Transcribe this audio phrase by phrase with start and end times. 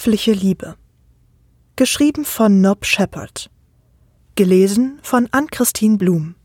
[0.00, 0.76] Käufliche Liebe.
[1.76, 3.50] Geschrieben von Nob Shepard.
[4.34, 6.36] Gelesen von Ann-Christine Blum.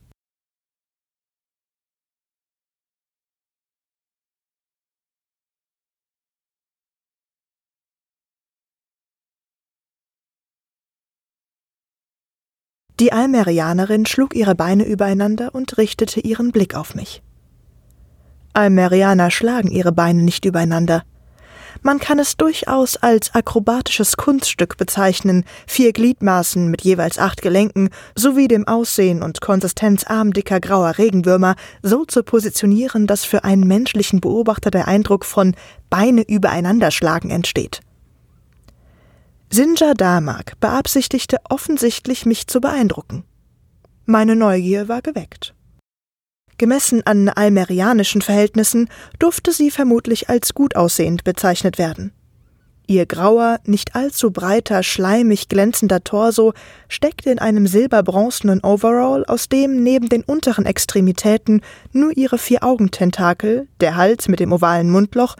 [12.99, 17.23] Die Almerianerin schlug ihre Beine übereinander und richtete ihren Blick auf mich.
[18.51, 21.05] Almerianer schlagen ihre Beine nicht übereinander.
[21.81, 28.47] Man kann es durchaus als akrobatisches Kunststück bezeichnen, vier Gliedmaßen mit jeweils acht Gelenken sowie
[28.47, 34.71] dem Aussehen und Konsistenz armdicker grauer Regenwürmer so zu positionieren, dass für einen menschlichen Beobachter
[34.71, 35.55] der Eindruck von
[35.89, 37.81] Beine übereinanderschlagen entsteht.
[39.51, 43.23] Sinja Damak beabsichtigte offensichtlich, mich zu beeindrucken.
[44.05, 45.53] Meine Neugier war geweckt.
[46.57, 48.89] Gemessen an almerianischen Verhältnissen
[49.19, 52.11] durfte sie vermutlich als gut aussehend bezeichnet werden.
[52.87, 56.53] Ihr grauer, nicht allzu breiter, schleimig glänzender Torso
[56.87, 61.61] steckte in einem silberbronzenen Overall, aus dem neben den unteren Extremitäten
[61.91, 65.35] nur ihre vier Augententakel, der Hals mit dem ovalen Mundloch,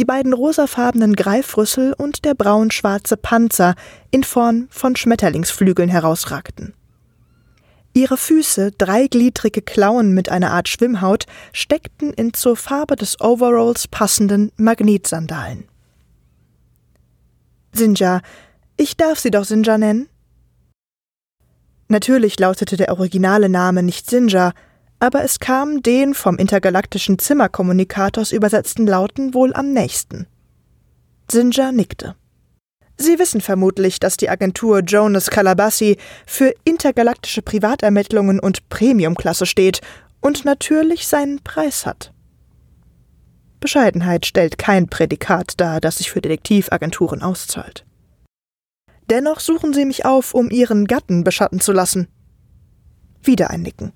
[0.00, 3.74] die beiden rosafarbenen Greifrüssel und der braun-schwarze Panzer
[4.10, 6.74] in Form von Schmetterlingsflügeln herausragten.
[7.98, 14.52] Ihre Füße, dreigliedrige Klauen mit einer Art Schwimmhaut, steckten in zur Farbe des Overalls passenden
[14.56, 15.64] Magnetsandalen.
[17.72, 18.20] Sinja,
[18.76, 20.08] ich darf Sie doch Sinja nennen?
[21.88, 24.52] Natürlich lautete der originale Name nicht Sinja,
[25.00, 30.28] aber es kam den vom intergalaktischen Zimmerkommunikators übersetzten Lauten wohl am nächsten.
[31.28, 32.14] Sinja nickte.
[33.00, 39.80] Sie wissen vermutlich, dass die Agentur Jonas Calabassi für intergalaktische Privatermittlungen und Premiumklasse steht
[40.20, 42.12] und natürlich seinen Preis hat.
[43.60, 47.84] Bescheidenheit stellt kein Prädikat dar, das sich für Detektivagenturen auszahlt.
[49.08, 52.08] Dennoch suchen Sie mich auf, um Ihren Gatten beschatten zu lassen.
[53.22, 53.92] Wieder ein Nicken.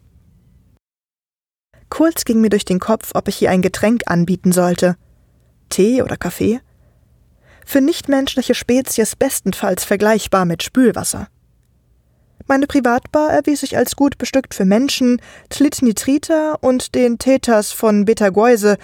[1.90, 4.96] Kurz ging mir durch den Kopf, ob ich ihr ein Getränk anbieten sollte.
[5.68, 6.60] Tee oder Kaffee?
[7.72, 11.28] Für nichtmenschliche Spezies bestenfalls vergleichbar mit Spülwasser.
[12.46, 18.76] Meine Privatbar erwies sich als gut bestückt für Menschen, Tlitnitriter und den Täters von Betageuse.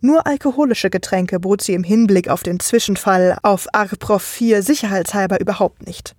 [0.00, 5.86] Nur alkoholische Getränke bot sie im Hinblick auf den Zwischenfall auf Arprof 4 sicherheitshalber überhaupt
[5.86, 6.16] nicht.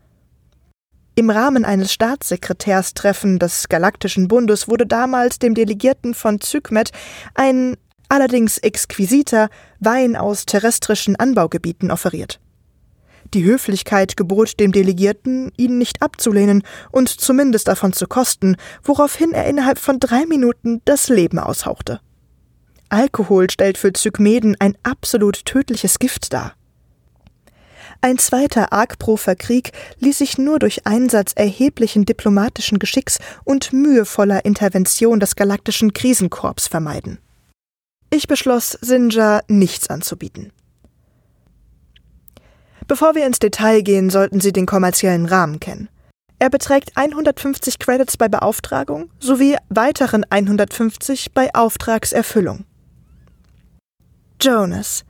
[1.15, 6.91] Im Rahmen eines Staatssekretärstreffen des Galaktischen Bundes wurde damals dem Delegierten von Zykmet
[7.33, 7.75] ein
[8.13, 12.39] allerdings exquisiter Wein aus terrestrischen Anbaugebieten offeriert.
[13.33, 19.45] Die Höflichkeit gebot dem Delegierten, ihn nicht abzulehnen und zumindest davon zu kosten, woraufhin er
[19.47, 22.01] innerhalb von drei Minuten das Leben aushauchte.
[22.89, 26.53] Alkohol stellt für Zykmeden ein absolut tödliches Gift dar.
[28.01, 35.19] Ein zweiter Argprofer Krieg ließ sich nur durch Einsatz erheblichen diplomatischen Geschicks und mühevoller Intervention
[35.19, 37.17] des galaktischen Krisenkorps vermeiden.
[38.13, 40.51] Ich beschloss, Sinja nichts anzubieten.
[42.87, 45.89] Bevor wir ins Detail gehen, sollten Sie den kommerziellen Rahmen kennen.
[46.37, 52.65] Er beträgt 150 Credits bei Beauftragung sowie weiteren 150 bei Auftragserfüllung.
[54.39, 55.05] Jonas.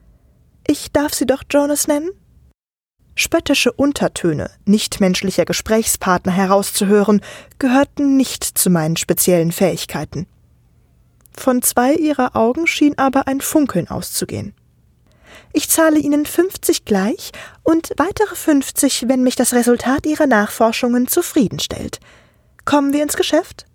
[0.66, 2.10] Ich darf Sie doch Jonas nennen?
[3.16, 7.20] Spöttische Untertöne nichtmenschlicher Gesprächspartner herauszuhören,
[7.60, 10.26] gehörten nicht zu meinen speziellen Fähigkeiten.
[11.44, 14.54] Von zwei ihrer Augen schien aber ein Funkeln auszugehen.
[15.52, 17.34] Ich zahle Ihnen 50 gleich
[17.64, 22.00] und weitere 50, wenn mich das Resultat Ihrer Nachforschungen zufriedenstellt.
[22.64, 23.66] Kommen wir ins Geschäft?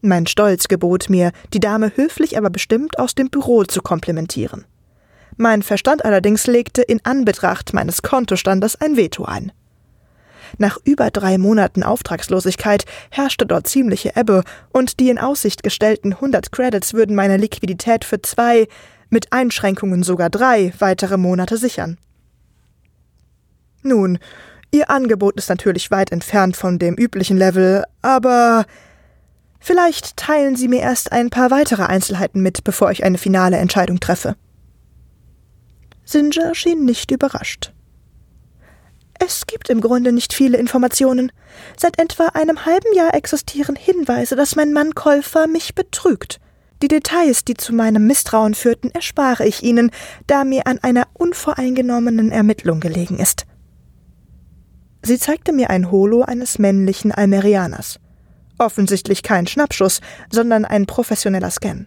[0.00, 4.64] Mein Stolz gebot mir, die Dame höflich aber bestimmt aus dem Büro zu komplimentieren.
[5.36, 9.52] Mein Verstand allerdings legte in Anbetracht meines Kontostandes ein Veto ein.
[10.58, 16.52] Nach über drei Monaten Auftragslosigkeit herrschte dort ziemliche Ebbe, und die in Aussicht gestellten 100
[16.52, 18.68] Credits würden meine Liquidität für zwei,
[19.10, 21.98] mit Einschränkungen sogar drei weitere Monate sichern.
[23.82, 24.18] Nun,
[24.74, 28.64] Ihr Angebot ist natürlich weit entfernt von dem üblichen Level, aber
[29.60, 34.00] vielleicht teilen Sie mir erst ein paar weitere Einzelheiten mit, bevor ich eine finale Entscheidung
[34.00, 34.34] treffe.
[36.04, 37.72] Singer schien nicht überrascht.
[39.24, 41.30] Es gibt im Grunde nicht viele Informationen.
[41.76, 46.40] Seit etwa einem halben Jahr existieren Hinweise, dass mein Mann Käufer mich betrügt.
[46.82, 49.92] Die Details, die zu meinem Misstrauen führten, erspare ich Ihnen,
[50.26, 53.46] da mir an einer unvoreingenommenen Ermittlung gelegen ist.
[55.02, 58.00] Sie zeigte mir ein Holo eines männlichen Almerianers.
[58.58, 61.86] Offensichtlich kein Schnappschuss, sondern ein professioneller Scan.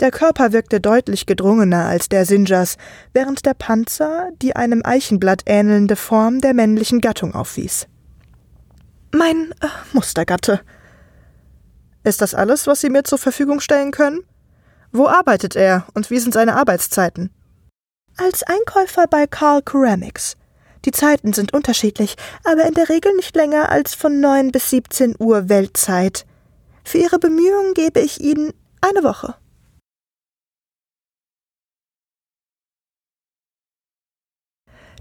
[0.00, 2.76] Der Körper wirkte deutlich gedrungener als der Sinjas,
[3.12, 7.88] während der Panzer die einem Eichenblatt ähnelnde Form der männlichen Gattung aufwies.
[9.12, 10.60] Mein äh, Mustergatte.
[12.04, 14.20] Ist das alles, was Sie mir zur Verfügung stellen können?
[14.92, 17.30] Wo arbeitet er und wie sind seine Arbeitszeiten?
[18.16, 20.36] Als Einkäufer bei Carl Ceramics.
[20.84, 25.16] Die Zeiten sind unterschiedlich, aber in der Regel nicht länger als von 9 bis 17
[25.18, 26.24] Uhr Weltzeit.
[26.84, 29.34] Für Ihre Bemühungen gebe ich Ihnen eine Woche.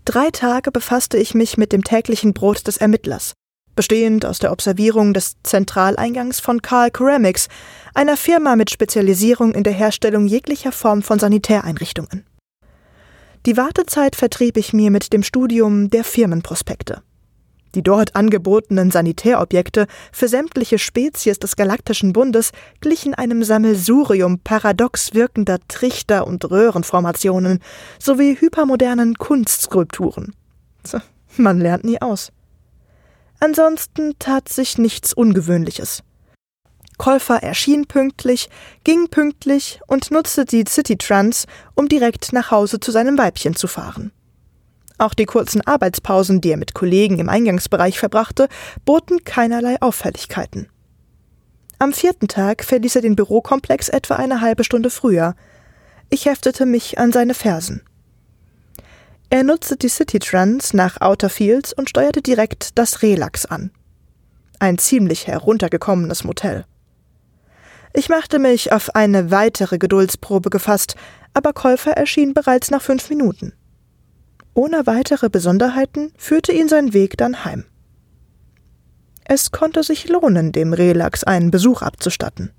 [0.07, 3.33] Drei Tage befasste ich mich mit dem täglichen Brot des Ermittlers,
[3.75, 7.49] bestehend aus der Observierung des Zentraleingangs von Carl Ceramics,
[7.93, 12.25] einer Firma mit Spezialisierung in der Herstellung jeglicher Form von Sanitäreinrichtungen.
[13.45, 17.01] Die Wartezeit vertrieb ich mir mit dem Studium der Firmenprospekte.
[17.75, 25.59] Die dort angebotenen Sanitärobjekte für sämtliche Spezies des Galaktischen Bundes glichen einem Sammelsurium paradox wirkender
[25.67, 27.59] Trichter- und Röhrenformationen
[27.99, 30.33] sowie hypermodernen Kunstskulpturen.
[31.35, 32.31] Man lernt nie aus.
[33.39, 36.03] Ansonsten tat sich nichts Ungewöhnliches.
[36.97, 38.49] Käufer erschien pünktlich,
[38.83, 44.11] ging pünktlich und nutzte die Citytrans, um direkt nach Hause zu seinem Weibchen zu fahren.
[44.97, 48.47] Auch die kurzen Arbeitspausen, die er mit Kollegen im Eingangsbereich verbrachte,
[48.83, 50.69] boten keinerlei Auffälligkeiten.
[51.79, 55.35] Am vierten Tag verließ er den Bürokomplex etwa eine halbe Stunde früher.
[56.09, 57.83] Ich heftete mich an seine Fersen.
[59.29, 63.71] Er nutzte die Citytrans nach Outer Fields und steuerte direkt das Relax an.
[64.57, 66.65] Ein ziemlich heruntergekommenes Motel.
[67.93, 70.95] Ich machte mich auf eine weitere Geduldsprobe gefasst,
[71.33, 73.53] aber Käufer erschien bereits nach fünf Minuten.
[74.57, 77.65] Ohne weitere Besonderheiten führte ihn sein Weg dann heim.
[79.23, 82.49] Es konnte sich lohnen, dem Relax einen Besuch abzustatten.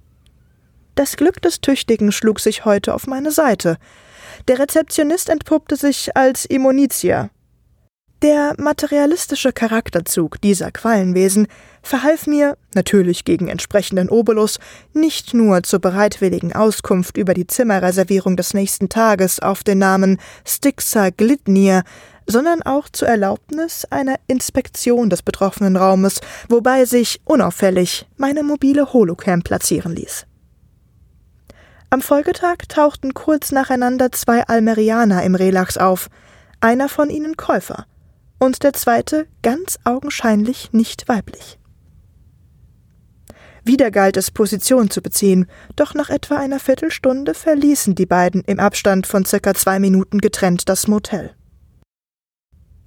[0.95, 3.79] Das Glück des Tüchtigen schlug sich heute auf meine Seite.
[4.47, 7.31] Der Rezeptionist entpuppte sich als Immonitia,
[8.23, 11.47] der materialistische Charakterzug dieser Quallenwesen
[11.83, 14.59] verhalf mir, natürlich gegen entsprechenden Obolus,
[14.93, 21.11] nicht nur zur bereitwilligen Auskunft über die Zimmerreservierung des nächsten Tages auf den Namen Stixa
[21.11, 21.85] Glitnir,
[22.27, 29.43] sondern auch zur Erlaubnis einer Inspektion des betroffenen Raumes, wobei sich unauffällig meine mobile Holocam
[29.43, 30.27] platzieren ließ.
[31.91, 36.11] Am Folgetag tauchten kurz nacheinander zwei Almerianer im Relax auf,
[36.61, 37.87] einer von ihnen Käufer–
[38.39, 41.59] und der zweite ganz augenscheinlich nicht weiblich.
[43.65, 45.47] Wieder galt es, Position zu beziehen,
[45.77, 50.69] doch nach etwa einer Viertelstunde verließen die beiden im Abstand von circa zwei Minuten getrennt
[50.69, 51.35] das Motel.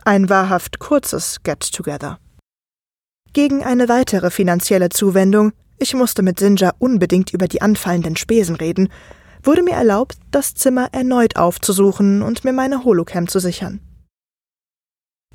[0.04, 2.18] Ein wahrhaft kurzes Get-Together.
[3.34, 8.90] Gegen eine weitere finanzielle Zuwendung, ich musste mit Sinja unbedingt über die anfallenden Spesen reden,
[9.44, 13.80] wurde mir erlaubt, das Zimmer erneut aufzusuchen und mir meine Holocam zu sichern.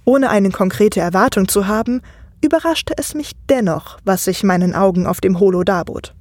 [0.06, 2.00] Ohne eine konkrete Erwartung zu haben,
[2.40, 6.14] überraschte es mich dennoch, was sich meinen Augen auf dem Holo darbot.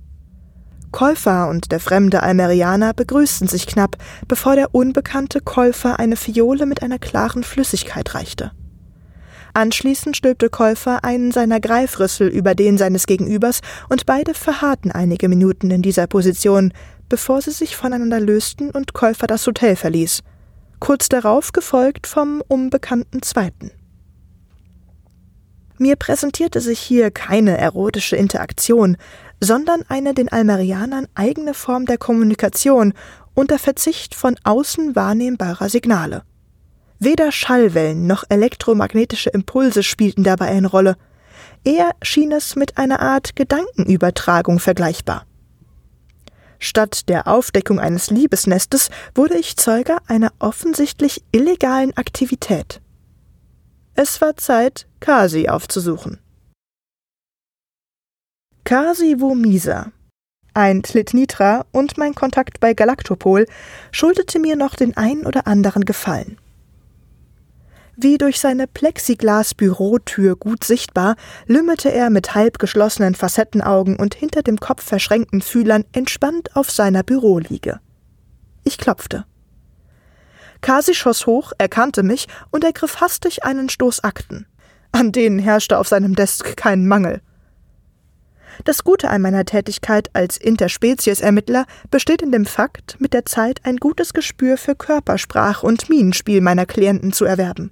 [0.92, 3.98] Käufer und der fremde Almerianer begrüßten sich knapp,
[4.28, 8.52] bevor der unbekannte Käufer eine Fiole mit einer klaren Flüssigkeit reichte.
[9.54, 15.70] Anschließend stülpte Käufer einen seiner Greifrüssel über den seines Gegenübers und beide verharrten einige Minuten
[15.70, 16.74] in dieser Position,
[17.08, 20.24] bevor sie sich voneinander lösten und Käufer das Hotel verließ–
[20.80, 23.72] kurz darauf gefolgt vom unbekannten Zweiten.
[25.78, 28.98] Mir präsentierte sich hier keine erotische Interaktion,
[29.42, 32.94] sondern eine den Almerianern eigene Form der Kommunikation
[33.34, 36.24] unter Verzicht von außen wahrnehmbarer Signale.
[37.00, 40.96] Weder Schallwellen noch elektromagnetische Impulse spielten dabei eine Rolle,
[41.66, 45.26] eher schien es mit einer Art Gedankenübertragung vergleichbar.
[46.60, 52.82] Statt der Aufdeckung eines Liebesnestes wurde ich Zeuge einer offensichtlich illegalen Aktivität.
[53.96, 56.20] Es war Zeit, Kasi aufzusuchen.
[58.64, 59.92] Kasi Womisa,
[60.58, 63.46] ein Tlitnitra und mein Kontakt bei Galaktopol
[63.92, 66.38] schuldete mir noch den ein oder anderen Gefallen.
[67.98, 71.16] Wie durch seine Plexiglas-Bürotür gut sichtbar,
[71.48, 77.04] lümmelte er mit halb geschlossenen Facettenaugen und hinter dem Kopf verschränkten Fühlern entspannt auf seiner
[77.04, 77.80] Büroliege.
[78.66, 79.26] Ich klopfte.
[80.60, 84.46] Kasi schoss hoch, erkannte mich und ergriff hastig einen Stoß Akten.
[84.92, 87.22] An denen herrschte auf seinem Desk kein Mangel.
[88.64, 93.78] Das Gute an meiner Tätigkeit als Interspezies-Ermittler besteht in dem Fakt, mit der Zeit ein
[93.78, 97.72] gutes Gespür für Körpersprache und Minenspiel meiner Klienten zu erwerben.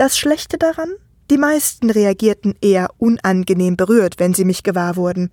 [0.00, 0.88] Das Schlechte daran?
[1.30, 5.30] Die meisten reagierten eher unangenehm berührt, wenn sie mich gewahr wurden.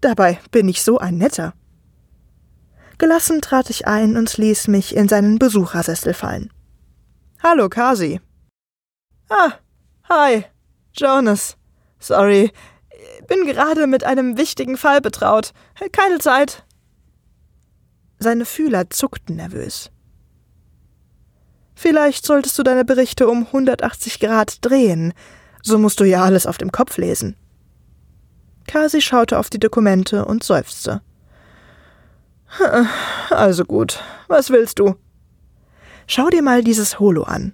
[0.00, 1.52] Dabei bin ich so ein netter.
[2.98, 6.52] Gelassen trat ich ein und ließ mich in seinen Besuchersessel fallen.
[7.42, 8.20] Hallo, Kasi.
[9.30, 9.54] Ah,
[10.08, 10.44] hi,
[10.92, 11.56] Jonas.
[11.98, 12.52] Sorry,
[13.26, 15.52] bin gerade mit einem wichtigen Fall betraut.
[15.90, 16.64] Keine Zeit.
[18.20, 19.90] Seine Fühler zuckten nervös.
[21.80, 25.14] Vielleicht solltest du deine Berichte um 180 Grad drehen.
[25.62, 27.36] So musst du ja alles auf dem Kopf lesen.
[28.66, 31.02] Kasi schaute auf die Dokumente und seufzte.
[33.30, 34.96] Also gut, was willst du?
[36.08, 37.52] Schau dir mal dieses Holo an.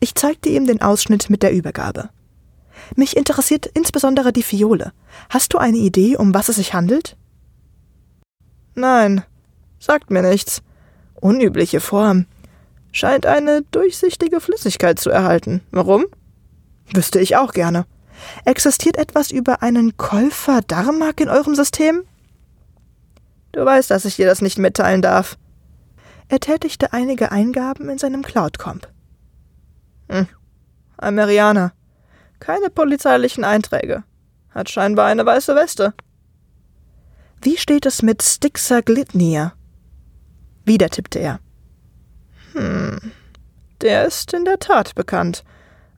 [0.00, 2.08] Ich zeigte ihm den Ausschnitt mit der Übergabe.
[2.96, 4.92] Mich interessiert insbesondere die Fiole.
[5.28, 7.18] Hast du eine Idee, um was es sich handelt?
[8.74, 9.22] Nein,
[9.78, 10.62] sagt mir nichts.
[11.14, 12.24] Unübliche Form.
[12.92, 15.62] Scheint eine durchsichtige Flüssigkeit zu erhalten.
[15.70, 16.04] Warum?
[16.94, 17.86] Wüsste ich auch gerne.
[18.44, 22.04] Existiert etwas über einen Käufer Darmak in eurem System?
[23.52, 25.36] Du weißt, dass ich dir das nicht mitteilen darf.
[26.28, 28.88] Er tätigte einige Eingaben in seinem Cloud-Comp.
[30.08, 30.28] Hm.
[30.96, 31.72] Amerianer.
[32.40, 34.04] Keine polizeilichen Einträge.
[34.50, 35.94] Hat scheinbar eine weiße Weste.
[37.40, 39.52] Wie steht es mit Stixer Glitnir?
[40.64, 41.40] Wieder tippte er.
[42.52, 43.12] Hm.
[43.80, 45.44] Der ist in der Tat bekannt.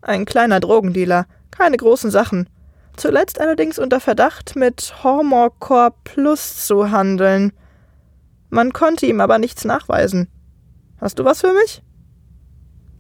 [0.03, 1.27] Ein kleiner Drogendealer.
[1.51, 2.49] Keine großen Sachen.
[2.97, 7.53] Zuletzt allerdings unter Verdacht, mit Hormorcore Plus zu handeln.
[8.51, 10.29] Man konnte ihm aber nichts nachweisen.
[11.01, 11.83] Hast du was für mich?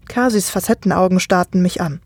[0.08, 2.00] Kasis Facettenaugen starrten mich an.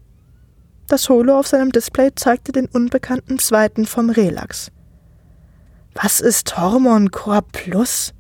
[0.87, 4.71] Das Holo auf seinem Display zeigte den unbekannten zweiten vom Relax.
[5.95, 8.15] Was ist Hormoncore Plus?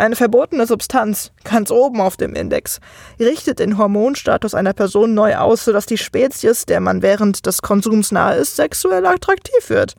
[0.00, 2.80] Eine verbotene Substanz, ganz oben auf dem Index,
[3.18, 8.10] richtet den Hormonstatus einer Person neu aus, sodass die Spezies, der man während des Konsums
[8.10, 9.96] nahe ist, sexuell attraktiv wird.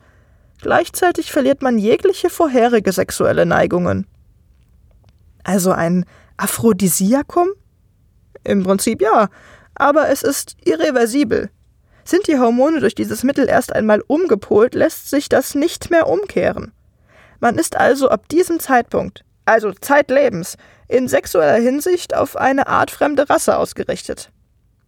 [0.60, 4.08] Gleichzeitig verliert man jegliche vorherige sexuelle Neigungen.
[5.44, 6.04] Also ein
[6.36, 7.50] Aphrodisiakum?
[8.42, 9.28] Im Prinzip ja,
[9.76, 11.48] aber es ist irreversibel.
[12.02, 16.72] Sind die Hormone durch dieses Mittel erst einmal umgepolt, lässt sich das nicht mehr umkehren.
[17.38, 20.56] Man ist also ab diesem Zeitpunkt also zeitlebens,
[20.88, 24.30] in sexueller Hinsicht auf eine artfremde Rasse ausgerichtet.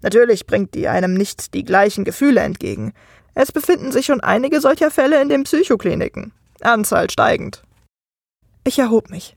[0.02, 2.92] Natürlich bringt die einem nicht die gleichen Gefühle entgegen.
[3.34, 6.32] Es befinden sich schon einige solcher Fälle in den Psychokliniken.
[6.61, 7.62] Anzahl steigend.
[8.64, 9.37] Ich erhob mich.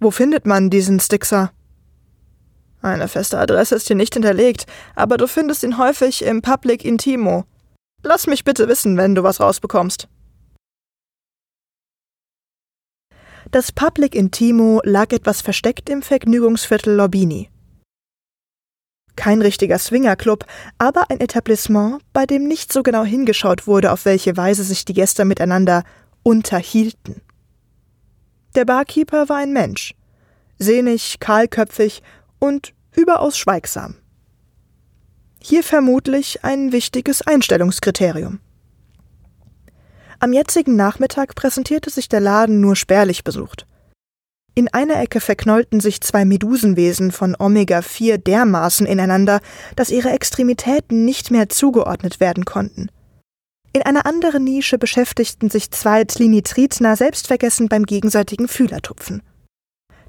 [0.00, 1.52] Wo findet man diesen Stixer?
[2.82, 4.64] Eine feste Adresse ist hier nicht hinterlegt,
[4.94, 7.44] aber du findest ihn häufig im Public Intimo.
[8.02, 10.08] Lass mich bitte wissen, wenn du was rausbekommst.
[13.52, 17.50] Das Public Intimo lag etwas versteckt im Vergnügungsviertel Lorbini.
[19.16, 20.44] Kein richtiger Swingerclub,
[20.78, 24.92] aber ein Etablissement, bei dem nicht so genau hingeschaut wurde, auf welche Weise sich die
[24.92, 25.82] Gäste miteinander
[26.22, 27.22] unterhielten.
[28.54, 29.96] Der Barkeeper war ein Mensch,
[30.60, 32.04] sehnig, kahlköpfig
[32.38, 33.96] und überaus schweigsam.
[35.42, 38.38] Hier vermutlich ein wichtiges Einstellungskriterium.
[40.22, 43.66] Am jetzigen Nachmittag präsentierte sich der Laden nur spärlich besucht.
[44.54, 49.40] In einer Ecke verknollten sich zwei Medusenwesen von Omega-4 dermaßen ineinander,
[49.76, 52.90] dass ihre Extremitäten nicht mehr zugeordnet werden konnten.
[53.72, 59.22] In einer anderen Nische beschäftigten sich zwei Tlinitritner selbstvergessen beim gegenseitigen Fühlertupfen.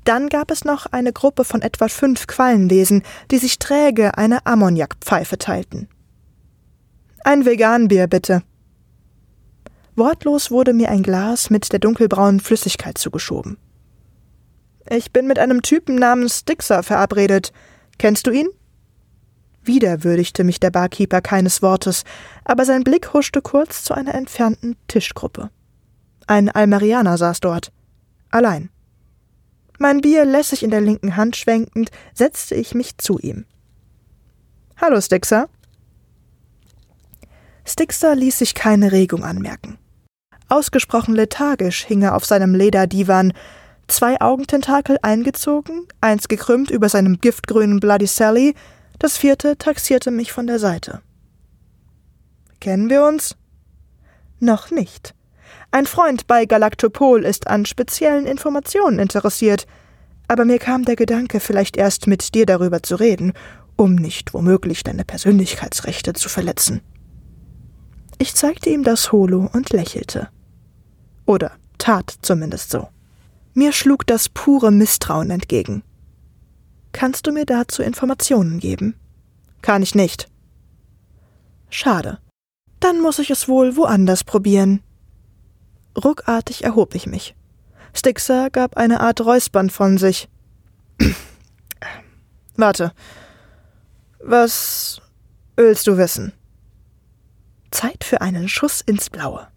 [0.03, 5.37] Dann gab es noch eine Gruppe von etwa fünf Quallenwesen, die sich träge eine Ammoniakpfeife
[5.37, 5.87] teilten.
[7.23, 8.43] Ein Veganbier, bitte,
[9.95, 13.57] Wortlos wurde mir ein Glas mit der dunkelbraunen Flüssigkeit zugeschoben.
[14.89, 17.51] Ich bin mit einem Typen namens Stixer verabredet.
[17.97, 18.47] Kennst du ihn?
[19.63, 22.03] Wieder würdigte mich der Barkeeper keines Wortes,
[22.45, 25.51] aber sein Blick huschte kurz zu einer entfernten Tischgruppe.
[26.25, 27.71] Ein Almerianer saß dort.
[28.31, 28.69] Allein.
[29.77, 33.45] Mein Bier lässig in der linken Hand schwenkend, setzte ich mich zu ihm.
[34.77, 35.49] Hallo, Stixer.
[37.65, 39.77] Stixer ließ sich keine Regung anmerken.
[40.51, 43.31] Ausgesprochen lethargisch hing er auf seinem Lederdivan,
[43.87, 48.53] zwei Augententakel eingezogen, eins gekrümmt über seinem giftgrünen Bloody Sally,
[48.99, 51.01] das vierte taxierte mich von der Seite.
[52.59, 53.37] Kennen wir uns?
[54.39, 55.15] Noch nicht.
[55.71, 59.65] Ein Freund bei Galaktopol ist an speziellen Informationen interessiert,
[60.27, 63.31] aber mir kam der Gedanke, vielleicht erst mit dir darüber zu reden,
[63.77, 66.81] um nicht womöglich deine Persönlichkeitsrechte zu verletzen.
[68.17, 70.27] Ich zeigte ihm das Holo und lächelte.
[71.25, 72.89] Oder tat zumindest so.
[73.53, 75.83] Mir schlug das pure Misstrauen entgegen.
[76.91, 78.95] Kannst du mir dazu Informationen geben?
[79.61, 80.27] Kann ich nicht.
[81.69, 82.19] Schade.
[82.79, 84.81] Dann muss ich es wohl woanders probieren.
[85.95, 87.35] Ruckartig erhob ich mich.
[87.93, 90.29] Stixer gab eine Art Räuspern von sich.
[92.55, 92.93] Warte.
[94.19, 95.01] Was
[95.55, 96.33] willst du wissen?
[97.71, 99.47] Zeit für einen Schuss ins Blaue.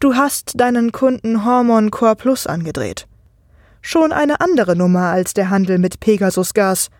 [0.00, 3.06] Du hast deinen Kunden Hormon Core Plus angedreht.
[3.80, 6.90] Schon eine andere Nummer als der Handel mit Pegasusgas.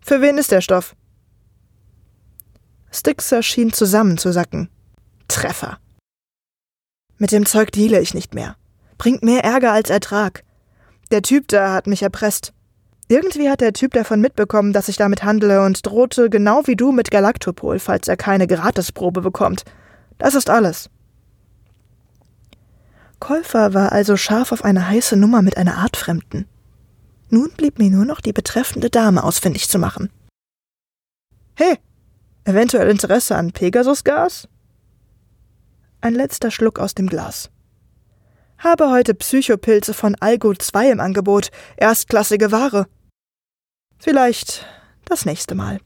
[0.00, 0.94] Für wen ist der Stoff?
[2.90, 4.68] Stixer schien zusammenzusacken.
[5.28, 5.78] Treffer.
[7.18, 8.56] Mit dem Zeug deale ich nicht mehr.
[8.98, 10.42] Bringt mehr Ärger als Ertrag.
[11.10, 12.52] Der Typ da hat mich erpresst.
[13.08, 16.92] Irgendwie hat der Typ davon mitbekommen, dass ich damit handle und drohte genau wie du
[16.92, 19.64] mit Galaktopol, falls er keine Gratisprobe bekommt.
[20.18, 20.88] Das ist alles.
[23.22, 26.48] Käufer war also scharf auf eine heiße Nummer mit einer Artfremden.
[27.30, 30.10] Nun blieb mir nur noch die betreffende Dame ausfindig zu machen.
[31.54, 31.78] Hey,
[32.42, 34.48] eventuell Interesse an Pegasusgas?
[36.00, 37.52] Ein letzter Schluck aus dem Glas.
[38.58, 42.88] Habe heute Psychopilze von Algo 2 im Angebot, erstklassige Ware.
[44.00, 44.66] Vielleicht
[45.04, 45.78] das nächste Mal.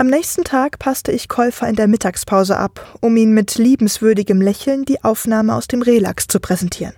[0.00, 4.86] Am nächsten Tag passte ich Käufer in der Mittagspause ab, um ihn mit liebenswürdigem Lächeln
[4.86, 6.94] die Aufnahme aus dem Relax zu präsentieren.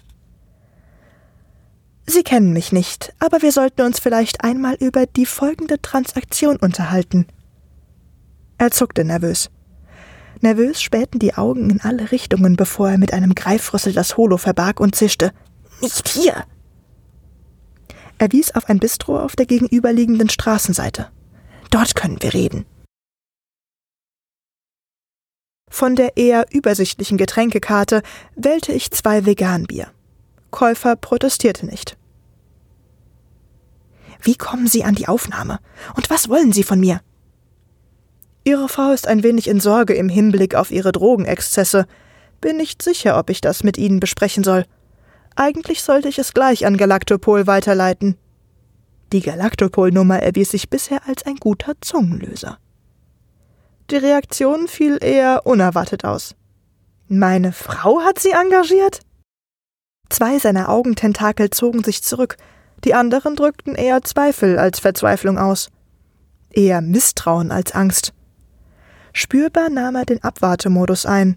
[2.06, 7.26] Sie kennen mich nicht, aber wir sollten uns vielleicht einmal über die folgende Transaktion unterhalten.
[8.56, 9.50] Er zuckte nervös.
[10.40, 14.78] Nervös spähten die Augen in alle Richtungen, bevor er mit einem Greifrüssel das Holo verbarg
[14.78, 15.32] und zischte.
[15.80, 16.44] Nicht hier!
[18.18, 21.08] Er wies auf ein Bistro auf der gegenüberliegenden Straßenseite.
[21.72, 22.64] Dort können wir reden.
[25.72, 28.02] Von der eher übersichtlichen Getränkekarte
[28.36, 29.86] wählte ich zwei Veganbier.
[30.50, 31.96] Käufer protestierte nicht.
[34.20, 35.60] Wie kommen Sie an die Aufnahme?
[35.96, 37.00] Und was wollen Sie von mir?
[38.44, 41.86] Ihre Frau ist ein wenig in Sorge im Hinblick auf ihre Drogenexzesse.
[42.42, 44.66] Bin nicht sicher, ob ich das mit Ihnen besprechen soll.
[45.36, 48.18] Eigentlich sollte ich es gleich an Galaktopol weiterleiten.
[49.14, 52.58] Die Galaktopol-Nummer erwies sich bisher als ein guter Zungenlöser.
[53.90, 56.34] Die Reaktion fiel eher unerwartet aus.
[57.08, 59.00] Meine Frau hat sie engagiert?
[60.08, 62.36] Zwei seiner Augententakel zogen sich zurück,
[62.84, 65.68] die anderen drückten eher Zweifel als Verzweiflung aus.
[66.50, 68.12] Eher Misstrauen als Angst.
[69.12, 71.36] Spürbar nahm er den Abwartemodus ein.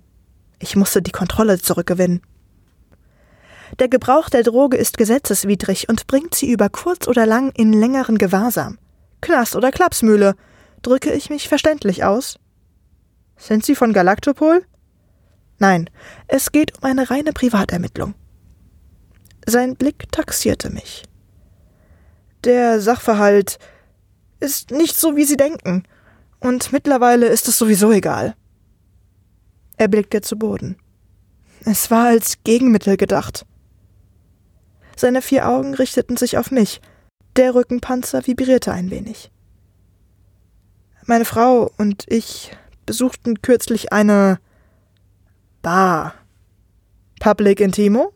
[0.60, 2.22] Ich musste die Kontrolle zurückgewinnen.
[3.80, 8.18] Der Gebrauch der Droge ist gesetzeswidrig und bringt sie über kurz oder lang in längeren
[8.18, 8.78] Gewahrsam.
[9.22, 10.36] Knast oder Klapsmühle.
[10.86, 12.38] Drücke ich mich verständlich aus?
[13.38, 14.64] Sind Sie von Galaktopol?
[15.58, 15.90] Nein,
[16.28, 18.14] es geht um eine reine Privatermittlung.
[19.48, 21.02] Sein Blick taxierte mich.
[22.44, 23.58] Der Sachverhalt
[24.40, 25.88] ist nicht so, wie Sie denken,
[26.40, 28.36] und mittlerweile ist es sowieso egal.
[29.78, 30.78] Er blickte zu Boden.
[31.62, 33.48] Es war als Gegenmittel gedacht.
[34.96, 36.80] Seine vier Augen richteten sich auf mich.
[37.38, 39.32] Der Rückenpanzer vibrierte ein wenig.
[41.08, 44.40] Meine Frau und ich besuchten kürzlich eine
[45.62, 46.16] Bar.
[47.20, 48.12] Public Intimo?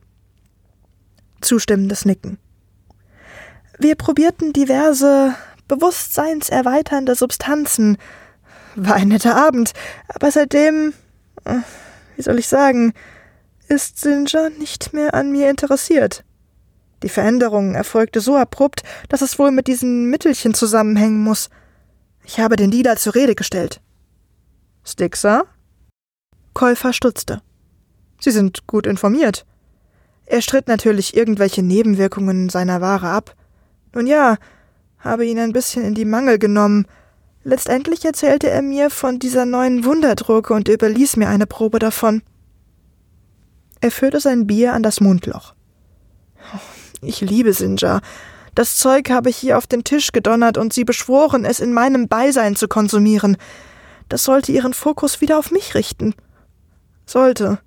[1.39, 2.39] Zustimmendes Nicken.
[3.77, 5.35] Wir probierten diverse
[5.67, 7.97] bewusstseinserweiternde Substanzen.
[8.75, 9.73] War ein netter Abend,
[10.07, 10.93] aber seitdem,
[11.45, 11.59] äh,
[12.15, 12.93] wie soll ich sagen,
[13.67, 16.23] ist Singer nicht mehr an mir interessiert.
[17.03, 21.51] Die Veränderung erfolgte so abrupt, dass es wohl mit diesen Mittelchen zusammenhängen muss.
[22.23, 23.81] Ich habe den Dealer zur Rede gestellt.
[24.83, 25.45] Stixer?
[26.53, 27.41] Käufer stutzte.
[28.19, 29.45] Sie sind gut informiert.
[30.25, 33.35] Er stritt natürlich irgendwelche Nebenwirkungen seiner Ware ab.
[33.93, 34.37] Nun ja,
[34.99, 36.85] habe ihn ein bisschen in die Mangel genommen.
[37.43, 42.21] Letztendlich erzählte er mir von dieser neuen Wunderdrucke und überließ mir eine Probe davon.
[43.81, 45.53] Er führte sein Bier an das Mundloch.
[47.01, 48.01] Ich liebe Sinja.
[48.55, 52.07] Das Zeug habe ich hier auf den Tisch gedonnert und sie beschworen, es in meinem
[52.07, 53.37] Beisein zu konsumieren.
[54.09, 56.15] Das sollte ihren Fokus wieder auf mich richten.
[57.05, 57.59] Sollte.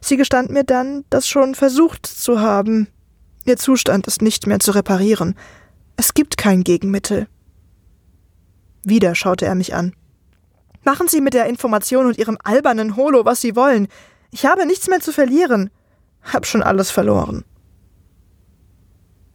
[0.00, 2.88] Sie gestand mir dann, das schon versucht zu haben.
[3.44, 5.36] Ihr Zustand ist nicht mehr zu reparieren.
[5.96, 7.28] Es gibt kein Gegenmittel.
[8.82, 9.94] Wieder schaute er mich an.
[10.84, 13.88] Machen Sie mit der Information und Ihrem albernen Holo, was Sie wollen.
[14.30, 15.70] Ich habe nichts mehr zu verlieren.
[16.22, 17.44] Hab schon alles verloren.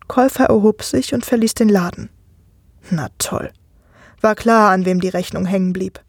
[0.08, 2.10] Käufer erhob sich und verließ den Laden.
[2.92, 3.52] Na toll.
[4.22, 6.02] War klar, an wem die Rechnung hängen blieb.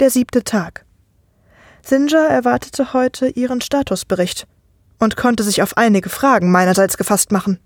[0.00, 0.84] Der siebte Tag.
[1.82, 4.46] Sinja erwartete heute ihren Statusbericht
[4.98, 7.60] und konnte sich auf einige Fragen meinerseits gefasst machen.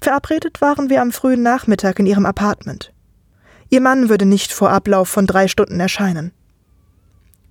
[0.00, 2.92] Verabredet waren wir am frühen Nachmittag in ihrem Apartment.
[3.68, 6.32] Ihr Mann würde nicht vor Ablauf von drei Stunden erscheinen.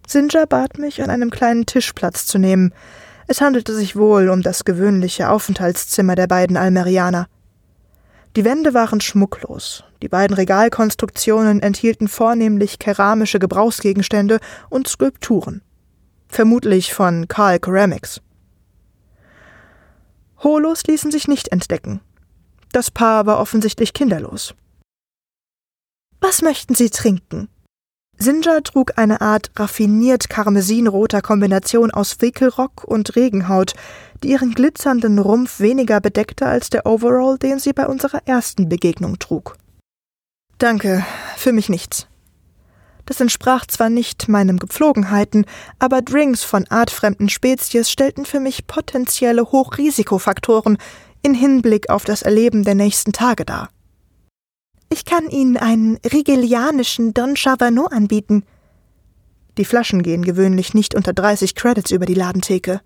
[0.08, 2.74] Sinja bat mich, an einem kleinen Tisch Platz zu nehmen.
[3.32, 7.28] Es handelte sich wohl um das gewöhnliche Aufenthaltszimmer der beiden Almerianer.
[8.36, 14.40] Die Wände waren schmucklos, die beiden Regalkonstruktionen enthielten vornehmlich keramische Gebrauchsgegenstände
[14.72, 15.62] und Skulpturen.
[16.28, 18.20] Vermutlich von Carl Ceramics.
[20.42, 22.02] Holos ließen sich nicht entdecken.
[22.72, 24.56] Das Paar war offensichtlich kinderlos.
[26.20, 27.48] Was möchten Sie trinken?
[28.22, 33.74] Sinja trug eine Art raffiniert karmesinroter Kombination aus Wickelrock und Regenhaut,
[34.22, 39.20] die ihren glitzernden Rumpf weniger bedeckte als der Overall, den sie bei unserer ersten Begegnung
[39.20, 39.56] trug.
[40.58, 41.06] Danke,
[41.38, 42.08] für mich nichts.
[43.06, 45.46] Das entsprach zwar nicht meinen Gepflogenheiten,
[45.80, 50.78] aber Drinks von artfremden Spezies stellten für mich potenzielle Hochrisikofaktoren
[51.22, 53.70] in Hinblick auf das Erleben der nächsten Tage dar.
[54.90, 58.44] Ich kann Ihnen einen rigelianischen Don Chavanot anbieten.
[59.58, 62.82] Die Flaschen gehen gewöhnlich nicht unter 30 Credits über die Ladentheke.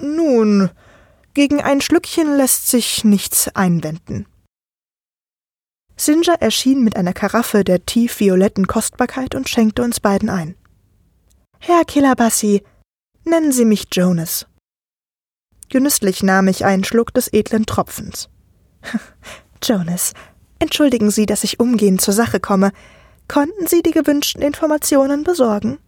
[0.00, 0.70] Nun,
[1.34, 4.26] gegen ein Schlückchen lässt sich nichts einwenden.
[5.96, 10.54] Sinja erschien mit einer Karaffe der tiefvioletten Kostbarkeit und schenkte uns beiden ein.
[11.58, 12.62] Herr Kilabassi,
[13.24, 14.46] nennen Sie mich Jonas.
[15.68, 18.28] Genüsslich nahm ich einen Schluck des edlen Tropfens.
[19.62, 20.12] Jonas,
[20.58, 22.72] entschuldigen Sie, dass ich umgehend zur Sache komme.
[23.28, 25.78] Konnten Sie die gewünschten Informationen besorgen?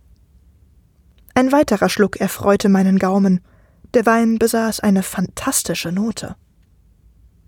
[1.34, 3.40] Ein weiterer Schluck erfreute meinen Gaumen.
[3.94, 6.36] Der Wein besaß eine fantastische Note.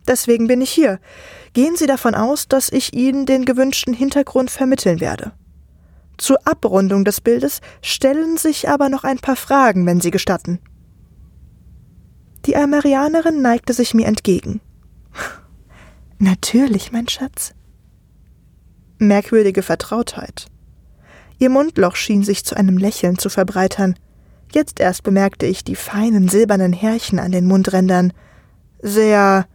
[0.07, 0.99] Deswegen bin ich hier.
[1.53, 5.33] Gehen Sie davon aus, dass ich Ihnen den gewünschten Hintergrund vermitteln werde.
[6.19, 10.59] Zur Abrundung des Bildes stellen sich aber noch ein paar Fragen, wenn Sie gestatten.
[12.47, 14.61] Die Almerianerin neigte sich mir entgegen.
[16.23, 17.55] Natürlich, mein Schatz.
[18.99, 20.49] Merkwürdige Vertrautheit.
[21.39, 23.99] Ihr Mundloch schien sich zu einem Lächeln zu verbreitern.
[24.53, 28.13] Jetzt erst bemerkte ich die feinen silbernen Härchen an den Mundrändern.
[28.83, 29.49] Sehr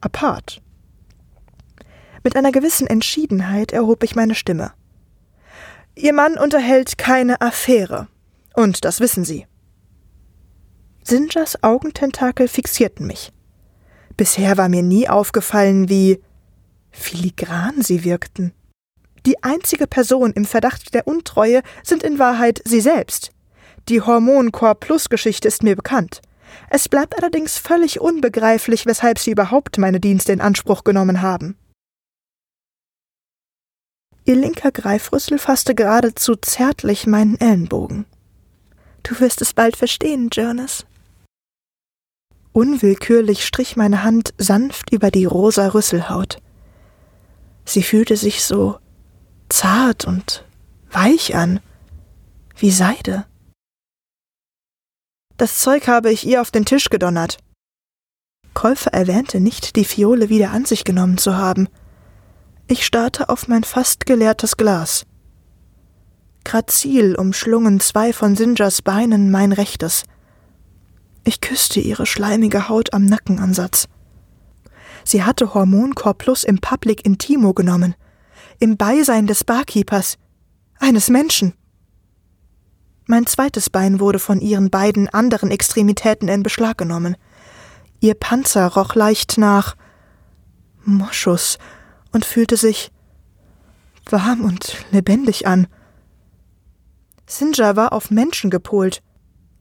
[0.00, 0.62] apart.
[2.24, 4.72] Mit einer gewissen Entschiedenheit erhob ich meine Stimme.
[5.94, 8.08] Ihr Mann unterhält keine Affäre.
[8.54, 9.46] Und das wissen Sie.
[11.04, 13.30] Sinjas Augententakel fixierten mich.
[14.20, 16.20] Bisher war mir nie aufgefallen, wie
[16.90, 18.52] filigran sie wirkten.
[19.24, 23.32] Die einzige Person im Verdacht der Untreue sind in Wahrheit sie selbst.
[23.88, 26.20] Die Hormonchor-Plus-Geschichte ist mir bekannt.
[26.68, 31.56] Es bleibt allerdings völlig unbegreiflich, weshalb Sie überhaupt meine Dienste in Anspruch genommen haben.
[34.26, 38.04] Ihr linker Greifrüssel fasste geradezu zärtlich meinen Ellenbogen.
[39.02, 40.84] Du wirst es bald verstehen, Jonas.
[42.52, 46.38] Unwillkürlich strich meine Hand sanft über die rosa Rüsselhaut.
[47.64, 48.78] Sie fühlte sich so
[49.48, 50.44] zart und
[50.90, 51.60] weich an,
[52.56, 53.26] wie Seide.
[55.36, 57.38] Das Zeug habe ich ihr auf den Tisch gedonnert.
[58.52, 61.68] Käufer erwähnte nicht, die Fiole wieder an sich genommen zu haben.
[62.66, 65.06] Ich starrte auf mein fast geleertes Glas.
[66.44, 70.04] Grazil umschlungen zwei von Sinjas Beinen mein rechtes.
[71.24, 73.88] Ich küsste ihre schleimige Haut am Nackenansatz.
[75.04, 77.94] Sie hatte Hormoncore Plus im Public Intimo genommen,
[78.58, 80.18] im Beisein des Barkeepers,
[80.78, 81.54] eines Menschen.
[83.06, 87.16] Mein zweites Bein wurde von ihren beiden anderen Extremitäten in Beschlag genommen.
[88.00, 89.76] Ihr Panzer roch leicht nach
[90.84, 91.58] Moschus
[92.12, 92.90] und fühlte sich
[94.08, 95.66] warm und lebendig an.
[97.26, 99.02] Sinja war auf Menschen gepolt.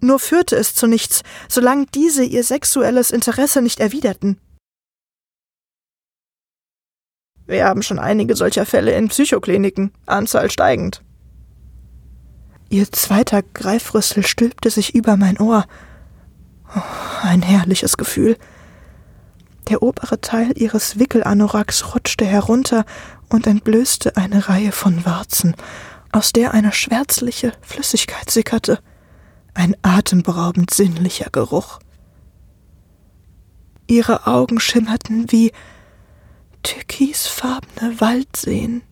[0.01, 4.39] Nur führte es zu nichts, solange diese ihr sexuelles Interesse nicht erwiderten.
[7.45, 11.01] Wir haben schon einige solcher Fälle in Psychokliniken, Anzahl steigend.
[12.69, 15.65] Ihr zweiter Greifrüssel stülpte sich über mein Ohr.
[16.75, 16.81] Oh,
[17.23, 18.37] ein herrliches Gefühl.
[19.69, 22.85] Der obere Teil ihres Wickelanoraks rutschte herunter
[23.29, 25.55] und entblößte eine Reihe von Warzen,
[26.11, 28.79] aus der eine schwärzliche Flüssigkeit sickerte.
[29.53, 31.79] Ein atemberaubend sinnlicher Geruch.
[33.87, 35.51] Ihre Augen schimmerten wie
[36.63, 38.83] türkisfarbene Waldseen.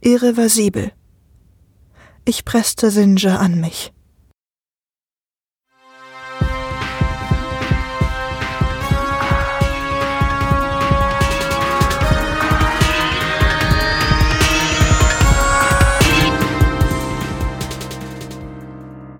[0.00, 0.92] Irreversibel.
[2.24, 3.92] Ich presste Sinja an mich.